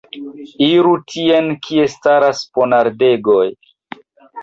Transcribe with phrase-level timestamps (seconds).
[0.67, 3.49] Iru tien, kie staras ponardegoj!